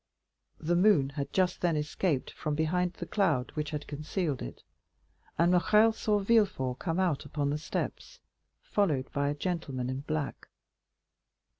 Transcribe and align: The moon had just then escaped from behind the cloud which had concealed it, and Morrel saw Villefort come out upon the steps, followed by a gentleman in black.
The 0.59 0.75
moon 0.75 1.09
had 1.09 1.31
just 1.31 1.61
then 1.61 1.77
escaped 1.77 2.31
from 2.31 2.55
behind 2.55 2.93
the 2.93 3.05
cloud 3.05 3.51
which 3.51 3.69
had 3.69 3.85
concealed 3.85 4.41
it, 4.41 4.63
and 5.37 5.51
Morrel 5.51 5.93
saw 5.93 6.17
Villefort 6.17 6.79
come 6.79 6.99
out 6.99 7.23
upon 7.23 7.51
the 7.51 7.59
steps, 7.59 8.19
followed 8.63 9.11
by 9.11 9.29
a 9.29 9.35
gentleman 9.35 9.91
in 9.91 9.99
black. 9.99 10.47